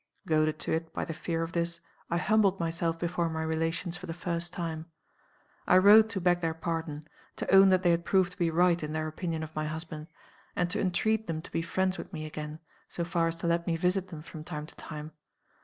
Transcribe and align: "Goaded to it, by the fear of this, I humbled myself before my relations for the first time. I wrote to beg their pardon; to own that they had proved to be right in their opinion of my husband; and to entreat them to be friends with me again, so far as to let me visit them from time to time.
"Goaded 0.25 0.57
to 0.61 0.71
it, 0.71 0.91
by 0.95 1.05
the 1.05 1.13
fear 1.13 1.43
of 1.43 1.51
this, 1.51 1.79
I 2.09 2.17
humbled 2.17 2.59
myself 2.59 2.97
before 2.97 3.29
my 3.29 3.43
relations 3.43 3.97
for 3.97 4.07
the 4.07 4.15
first 4.15 4.51
time. 4.51 4.87
I 5.67 5.77
wrote 5.77 6.09
to 6.09 6.19
beg 6.19 6.41
their 6.41 6.55
pardon; 6.55 7.07
to 7.35 7.53
own 7.53 7.69
that 7.69 7.83
they 7.83 7.91
had 7.91 8.03
proved 8.03 8.31
to 8.31 8.37
be 8.39 8.49
right 8.49 8.81
in 8.81 8.93
their 8.93 9.07
opinion 9.07 9.43
of 9.43 9.55
my 9.55 9.67
husband; 9.67 10.07
and 10.55 10.71
to 10.71 10.81
entreat 10.81 11.27
them 11.27 11.39
to 11.43 11.51
be 11.51 11.61
friends 11.61 11.99
with 11.99 12.13
me 12.13 12.25
again, 12.25 12.57
so 12.89 13.05
far 13.05 13.27
as 13.27 13.35
to 13.35 13.45
let 13.45 13.67
me 13.67 13.77
visit 13.77 14.07
them 14.07 14.23
from 14.23 14.43
time 14.43 14.65
to 14.65 14.75
time. 14.75 15.11